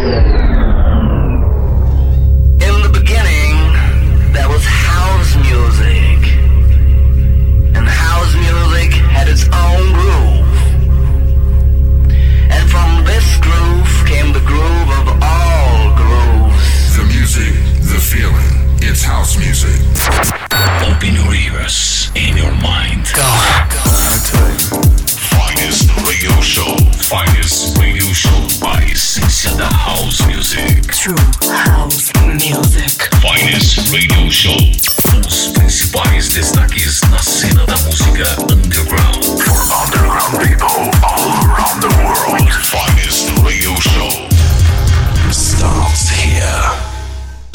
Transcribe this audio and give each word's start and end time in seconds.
Yeah. 0.00 0.29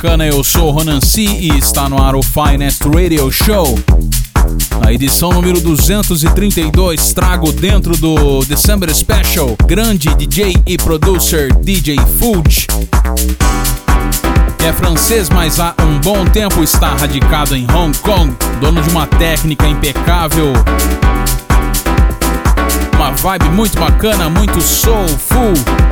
bacana? 0.00 0.26
Eu 0.26 0.42
sou 0.42 0.70
Ronan 0.70 0.98
C 0.98 1.20
e 1.20 1.48
está 1.58 1.86
no 1.86 2.02
ar 2.02 2.16
o 2.16 2.22
Finest 2.22 2.80
Radio 2.84 3.30
Show. 3.30 3.78
Na 4.82 4.90
edição 4.94 5.30
número 5.30 5.60
232, 5.60 7.12
trago 7.12 7.52
dentro 7.52 7.94
do 7.98 8.42
December 8.46 8.94
Special, 8.94 9.54
grande 9.66 10.08
DJ 10.14 10.56
e 10.66 10.78
producer 10.78 11.54
DJ 11.54 11.98
Fuji. 12.18 12.66
É 14.64 14.72
francês, 14.72 15.28
mas 15.28 15.60
há 15.60 15.74
um 15.82 16.00
bom 16.00 16.24
tempo 16.24 16.62
está 16.62 16.94
radicado 16.94 17.54
em 17.54 17.66
Hong 17.70 17.96
Kong, 17.98 18.34
dono 18.58 18.80
de 18.80 18.88
uma 18.88 19.06
técnica 19.06 19.68
impecável, 19.68 20.54
uma 22.94 23.10
vibe 23.10 23.50
muito 23.50 23.78
bacana, 23.78 24.30
muito 24.30 24.62
soulful. 24.62 25.89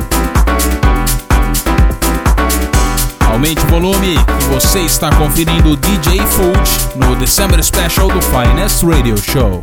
Aumente 3.39 3.63
o 3.63 3.69
volume 3.69 4.15
e 4.15 4.53
você 4.53 4.79
está 4.79 5.09
conferindo 5.15 5.71
o 5.71 5.77
DJ 5.77 6.19
Food 6.27 6.97
no 6.97 7.15
December 7.15 7.63
Special 7.63 8.09
do 8.09 8.21
Finest 8.21 8.83
Radio 8.83 9.17
Show. 9.17 9.61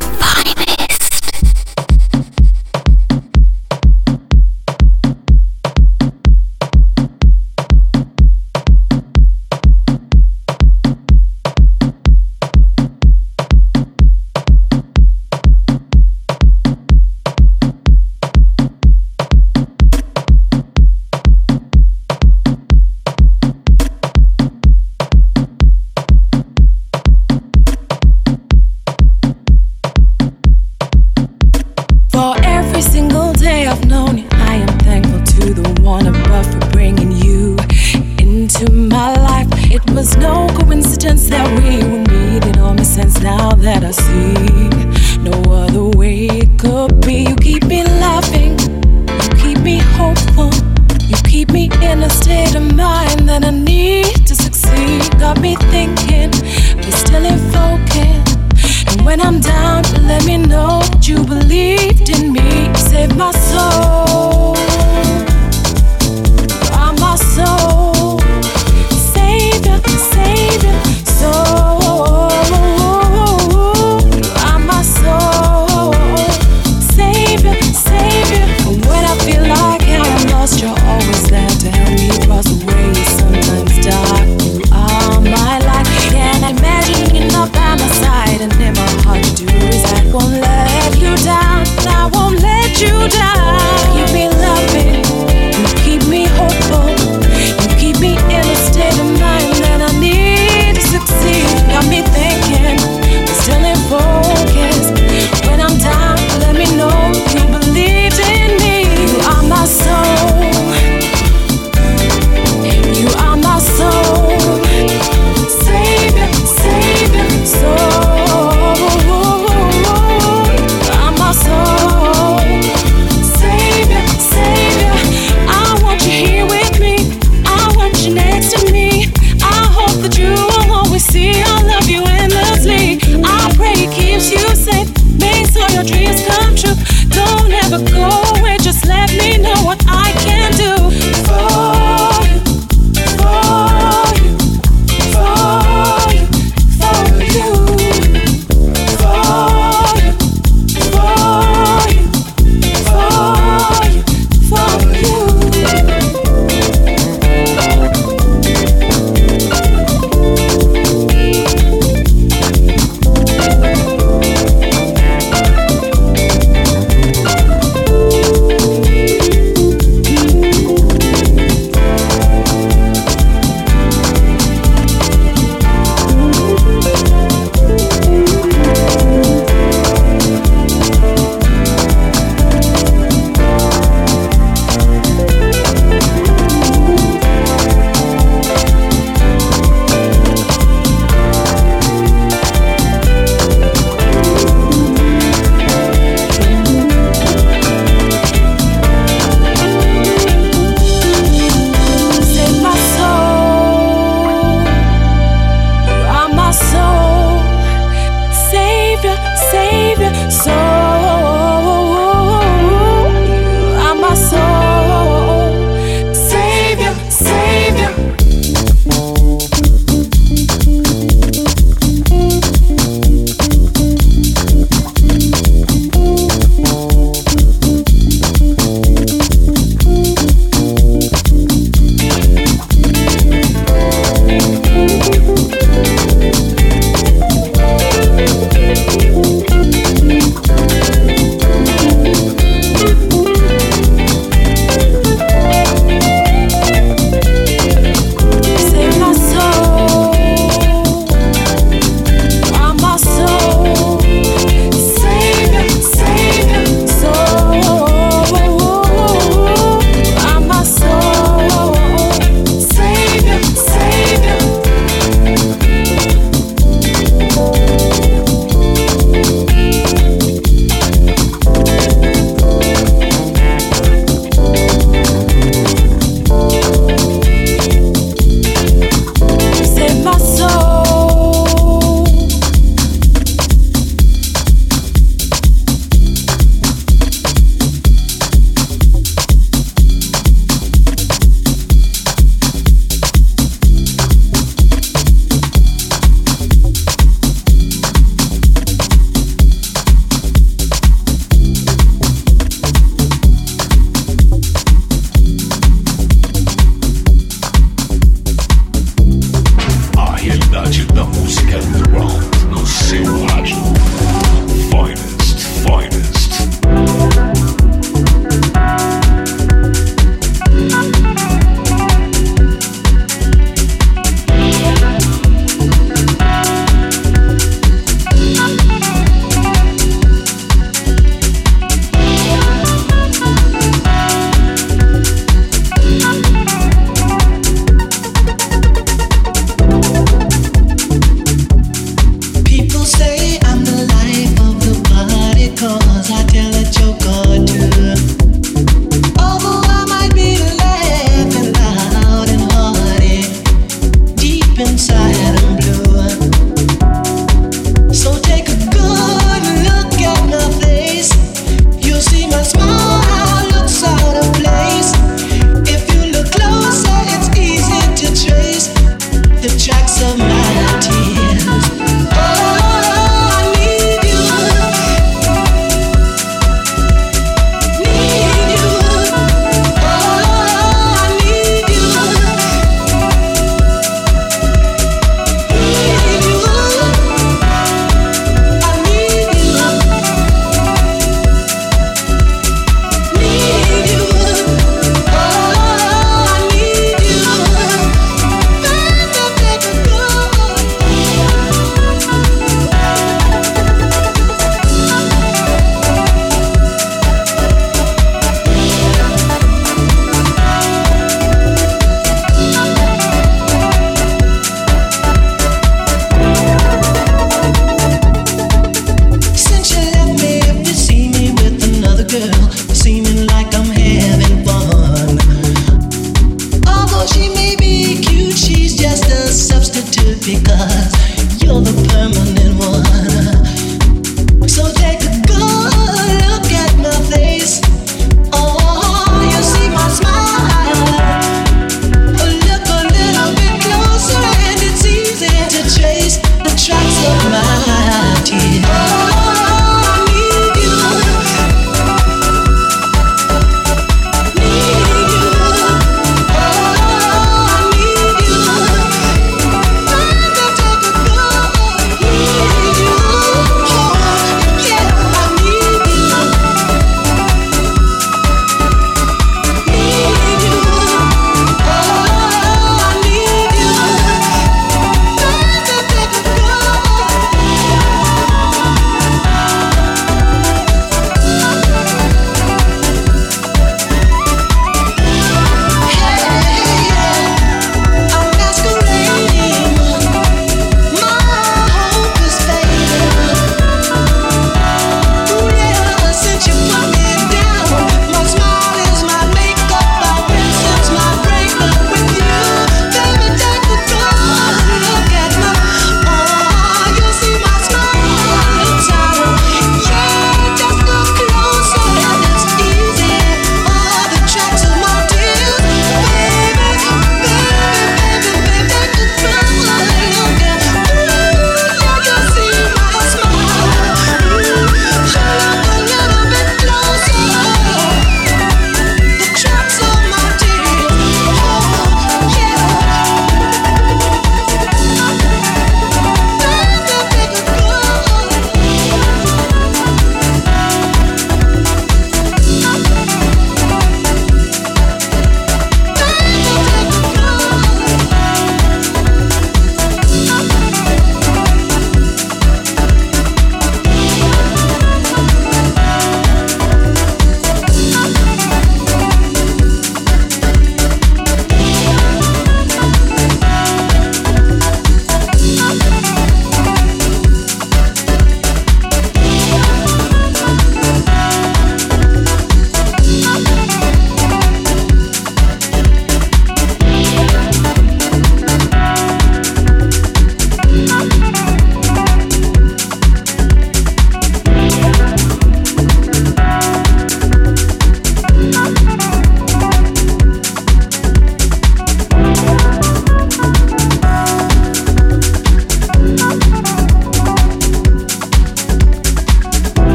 do 89.34 89.46
is 89.46 89.84
I 89.84 90.04
won't 90.12 90.40
let 90.40 90.94
you 90.98 91.16
down. 91.24 91.64
I 91.88 92.10
won't 92.12 92.40
let 92.40 92.80
you 92.80 93.08
down. 93.08 93.45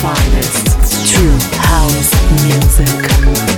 finest 0.00 1.06
true 1.08 1.38
house 1.58 2.12
music. 2.44 3.55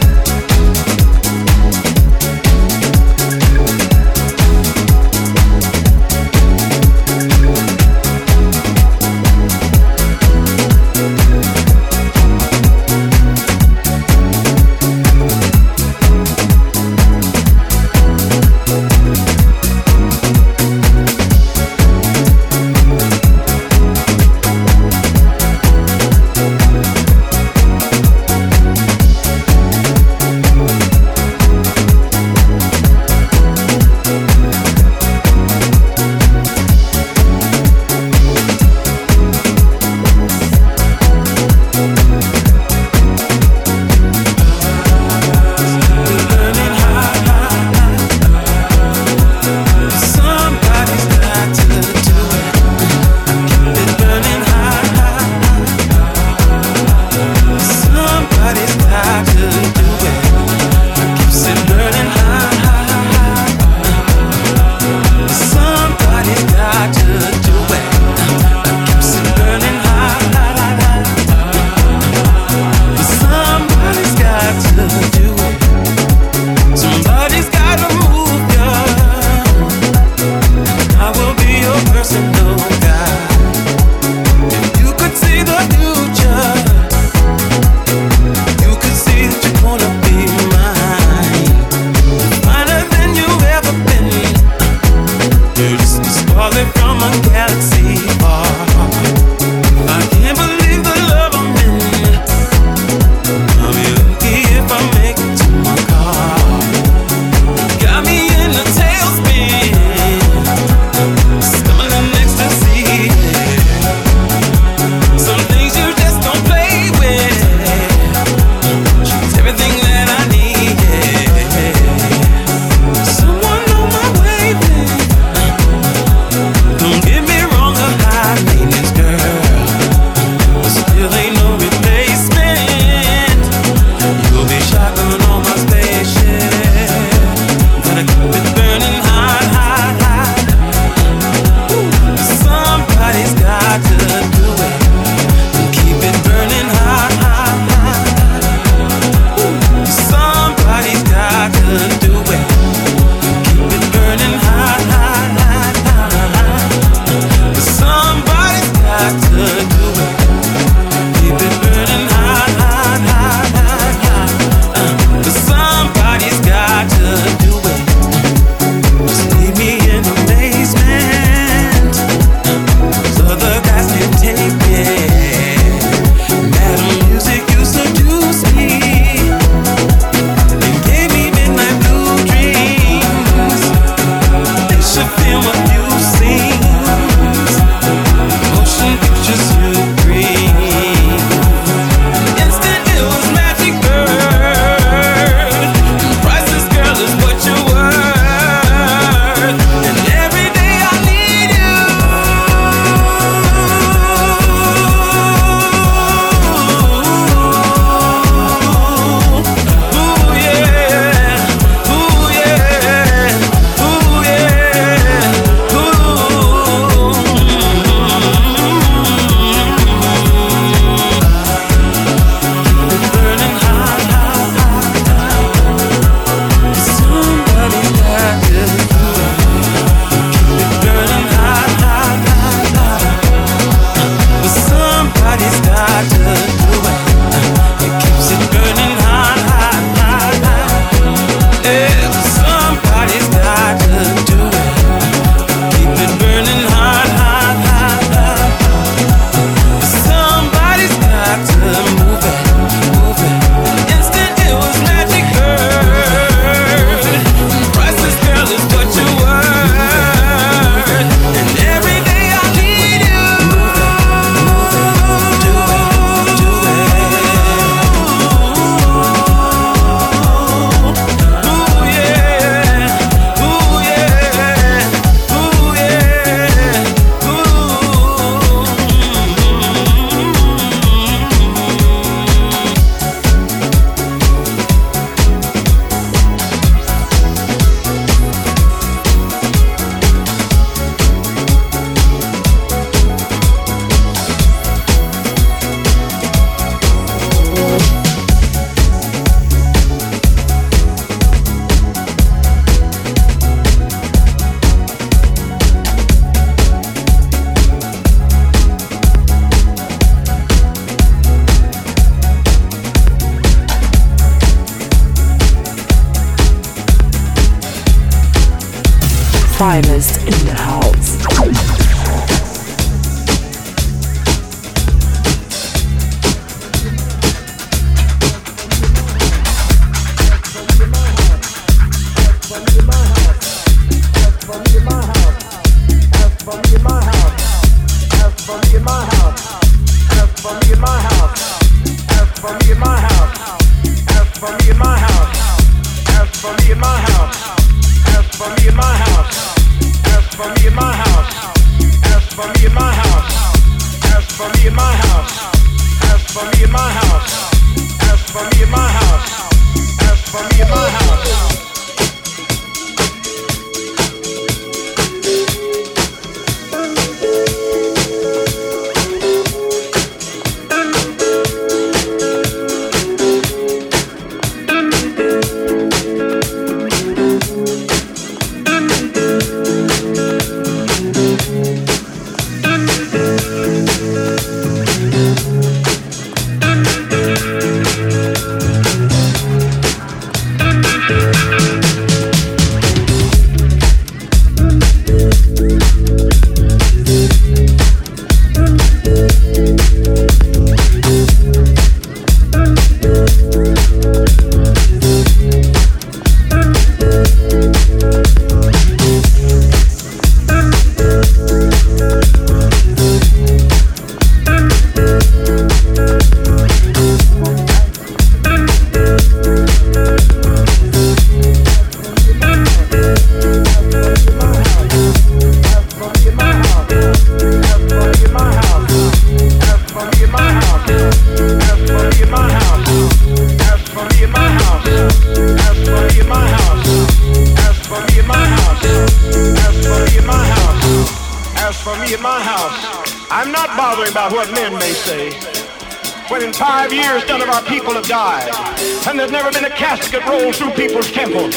through 450.59 450.73
people's 450.73 451.11
temples. 451.13 451.55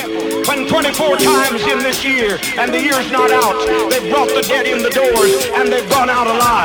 When 0.48 0.68
24 0.68 1.18
times 1.18 1.62
in 1.64 1.80
this 1.80 2.06
year, 2.06 2.38
and 2.58 2.72
the 2.72 2.80
year's 2.80 3.12
not 3.12 3.32
out, 3.32 3.58
they've 3.90 4.12
brought 4.14 4.30
the 4.30 4.44
dead 4.48 4.68
in 4.68 4.84
the 4.84 4.92
doors, 4.92 5.50
and 5.56 5.74
they've 5.74 5.90
gone 5.90 6.10
out 6.10 6.28
alive. 6.28 6.61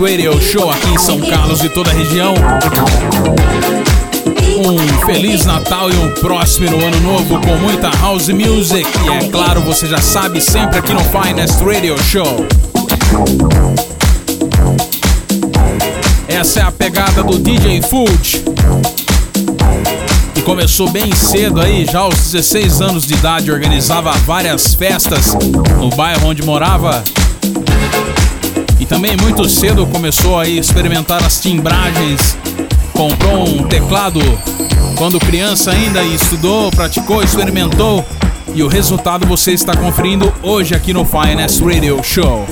Radio 0.00 0.40
Show 0.42 0.70
aqui 0.70 0.90
em 0.90 0.98
São 0.98 1.18
Carlos 1.20 1.64
e 1.64 1.70
toda 1.70 1.90
a 1.90 1.94
região. 1.94 2.34
Um 4.58 5.06
Feliz 5.06 5.46
Natal 5.46 5.90
e 5.90 5.96
um 5.96 6.10
próspero 6.12 6.76
ano 6.84 7.00
novo 7.00 7.40
com 7.40 7.56
muita 7.56 7.90
house 8.00 8.28
music. 8.28 8.86
E 9.04 9.24
é 9.24 9.28
claro, 9.28 9.62
você 9.62 9.86
já 9.86 10.00
sabe, 10.00 10.40
sempre 10.40 10.78
aqui 10.78 10.92
no 10.92 11.00
Finest 11.00 11.60
Radio 11.62 11.96
Show. 12.02 12.46
Essa 16.28 16.60
é 16.60 16.62
a 16.62 16.72
pegada 16.72 17.22
do 17.22 17.38
DJ 17.38 17.80
Food. 17.82 18.44
E 20.36 20.42
começou 20.42 20.90
bem 20.90 21.14
cedo 21.14 21.60
aí, 21.60 21.86
já 21.86 22.00
aos 22.00 22.32
16 22.32 22.82
anos 22.82 23.06
de 23.06 23.14
idade, 23.14 23.50
organizava 23.50 24.12
várias 24.12 24.74
festas 24.74 25.34
no 25.78 25.88
bairro 25.90 26.28
onde 26.28 26.42
morava 26.42 27.02
e 28.78 28.86
também 28.86 29.16
muito 29.16 29.48
cedo 29.48 29.86
começou 29.86 30.38
a 30.38 30.48
experimentar 30.48 31.24
as 31.24 31.40
timbragens. 31.40 32.36
Comprou 32.92 33.48
um 33.48 33.62
teclado 33.64 34.20
quando 34.96 35.18
criança 35.18 35.70
ainda 35.70 36.02
e 36.02 36.14
estudou, 36.14 36.70
praticou, 36.70 37.22
experimentou. 37.22 38.04
E 38.54 38.62
o 38.62 38.68
resultado 38.68 39.26
você 39.26 39.52
está 39.52 39.76
conferindo 39.76 40.32
hoje 40.42 40.74
aqui 40.74 40.92
no 40.92 41.04
Finance 41.04 41.62
Radio 41.62 42.02
Show. 42.02 42.46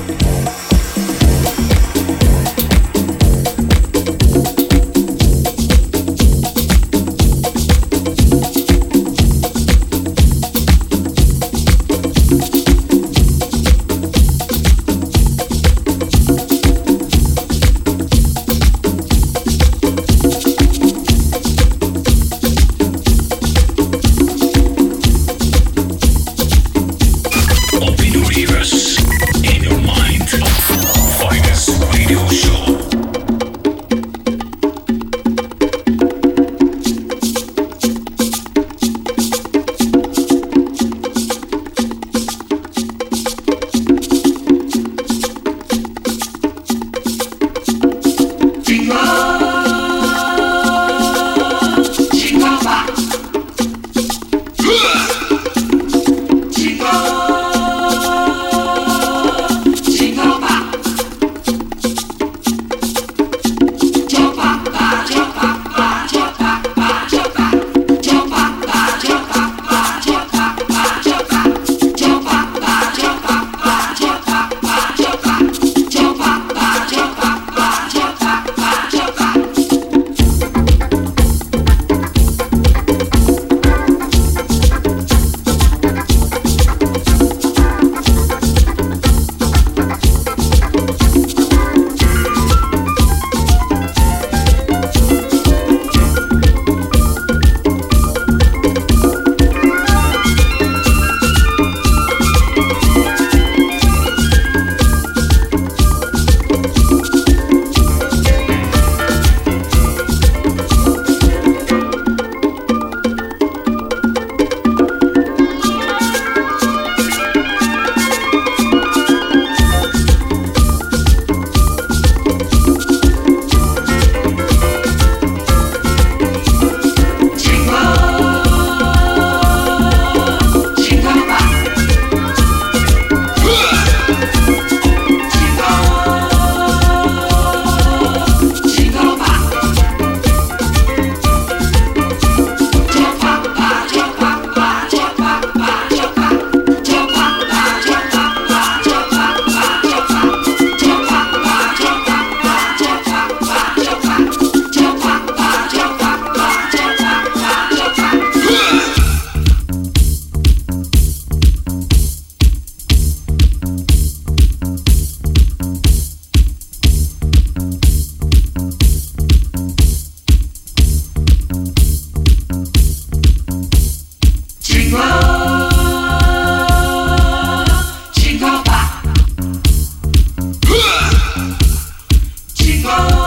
Oh. 182.86 183.23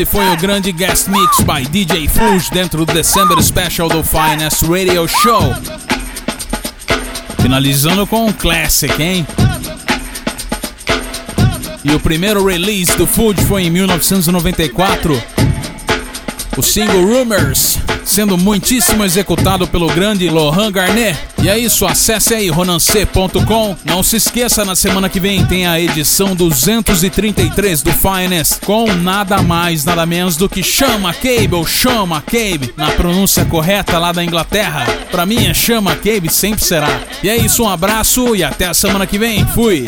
Esse 0.00 0.06
foi 0.06 0.26
o 0.32 0.36
grande 0.36 0.72
guest 0.72 1.08
mix 1.08 1.40
by 1.40 1.68
DJ 1.68 2.08
Fuge 2.08 2.50
dentro 2.50 2.86
do 2.86 2.92
December 2.92 3.42
Special 3.42 3.86
do 3.86 4.02
Finest 4.02 4.62
Radio 4.62 5.06
Show. 5.06 5.54
Finalizando 7.42 8.06
com 8.06 8.24
um 8.24 8.32
classic, 8.32 9.02
hein? 9.02 9.26
E 11.84 11.94
o 11.94 12.00
primeiro 12.00 12.46
release 12.46 12.96
do 12.96 13.06
Food 13.06 13.44
foi 13.44 13.64
em 13.64 13.70
1994. 13.70 15.22
O 16.56 16.62
single 16.62 17.04
Rumors, 17.04 17.78
sendo 18.02 18.38
muitíssimo 18.38 19.04
executado 19.04 19.66
pelo 19.68 19.88
grande 19.88 20.30
Lohan 20.30 20.72
Garnet. 20.72 21.29
E 21.42 21.48
é 21.48 21.58
isso, 21.58 21.86
acesse 21.86 22.34
aí 22.34 22.50
ronancê.com. 22.50 23.76
Não 23.84 24.02
se 24.02 24.16
esqueça, 24.16 24.62
na 24.62 24.76
semana 24.76 25.08
que 25.08 25.18
vem 25.18 25.44
tem 25.46 25.66
a 25.66 25.80
edição 25.80 26.36
233 26.36 27.82
do 27.82 27.90
Finest, 27.92 28.60
com 28.60 28.92
nada 28.92 29.40
mais, 29.40 29.82
nada 29.84 30.04
menos 30.04 30.36
do 30.36 30.50
que 30.50 30.62
Chama 30.62 31.14
Cable, 31.14 31.66
Chama 31.66 32.20
Cable, 32.20 32.74
na 32.76 32.90
pronúncia 32.90 33.44
correta 33.46 33.98
lá 33.98 34.12
da 34.12 34.22
Inglaterra. 34.22 34.84
Pra 35.10 35.24
mim 35.24 35.46
é 35.46 35.54
Chama 35.54 35.96
Cable, 35.96 36.30
sempre 36.30 36.62
será. 36.62 37.00
E 37.22 37.30
é 37.30 37.36
isso, 37.38 37.62
um 37.62 37.68
abraço 37.70 38.36
e 38.36 38.44
até 38.44 38.66
a 38.66 38.74
semana 38.74 39.06
que 39.06 39.18
vem. 39.18 39.46
Fui! 39.46 39.86